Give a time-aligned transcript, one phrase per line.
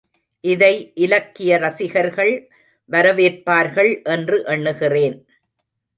[0.43, 0.91] இதை
[0.95, 2.33] இலக்கிய ரசிகர்கள்
[2.89, 5.17] வரவேற்பாளர்கள் என்று எண்ணுகிறேன்.